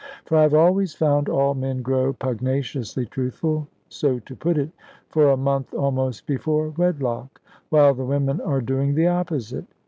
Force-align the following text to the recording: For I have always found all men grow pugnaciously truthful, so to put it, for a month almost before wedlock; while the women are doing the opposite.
For 0.25 0.35
I 0.35 0.41
have 0.41 0.55
always 0.55 0.95
found 0.95 1.29
all 1.29 1.53
men 1.53 1.83
grow 1.83 2.11
pugnaciously 2.11 3.05
truthful, 3.11 3.67
so 3.87 4.17
to 4.17 4.35
put 4.35 4.57
it, 4.57 4.71
for 5.09 5.29
a 5.29 5.37
month 5.37 5.75
almost 5.75 6.25
before 6.25 6.69
wedlock; 6.71 7.39
while 7.69 7.93
the 7.93 8.03
women 8.03 8.41
are 8.41 8.61
doing 8.61 8.95
the 8.95 9.05
opposite. 9.05 9.65